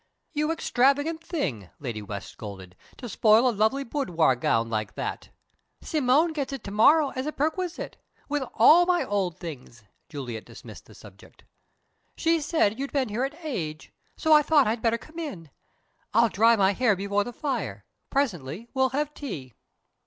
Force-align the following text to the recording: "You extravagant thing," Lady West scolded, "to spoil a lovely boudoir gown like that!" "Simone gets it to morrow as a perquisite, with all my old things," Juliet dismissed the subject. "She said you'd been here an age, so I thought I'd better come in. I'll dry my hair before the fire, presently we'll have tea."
"You 0.33 0.51
extravagant 0.51 1.23
thing," 1.23 1.69
Lady 1.79 2.01
West 2.01 2.29
scolded, 2.31 2.75
"to 2.97 3.07
spoil 3.07 3.47
a 3.47 3.51
lovely 3.51 3.83
boudoir 3.83 4.35
gown 4.35 4.67
like 4.67 4.95
that!" 4.95 5.29
"Simone 5.81 6.33
gets 6.33 6.51
it 6.51 6.63
to 6.63 6.71
morrow 6.71 7.09
as 7.09 7.27
a 7.27 7.31
perquisite, 7.31 7.97
with 8.27 8.41
all 8.55 8.87
my 8.87 9.03
old 9.03 9.37
things," 9.37 9.83
Juliet 10.09 10.43
dismissed 10.43 10.87
the 10.87 10.95
subject. 10.95 11.43
"She 12.17 12.41
said 12.41 12.79
you'd 12.79 12.91
been 12.91 13.09
here 13.09 13.25
an 13.25 13.35
age, 13.43 13.93
so 14.17 14.33
I 14.33 14.41
thought 14.41 14.65
I'd 14.65 14.81
better 14.81 14.97
come 14.97 15.19
in. 15.19 15.51
I'll 16.15 16.29
dry 16.29 16.55
my 16.55 16.73
hair 16.73 16.95
before 16.95 17.23
the 17.23 17.31
fire, 17.31 17.85
presently 18.09 18.69
we'll 18.73 18.89
have 18.97 19.13
tea." 19.13 19.53